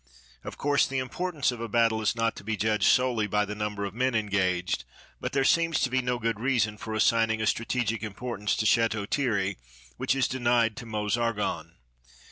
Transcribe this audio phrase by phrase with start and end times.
[0.43, 3.53] Of course the importance of a battle is not to be judged solely by the
[3.53, 4.83] number of men engaged,
[5.19, 9.07] but there seems to be no good reason for assigning a strategic importance to Château
[9.07, 9.59] Thierry
[9.97, 11.73] which is denied to Meuse Argonne.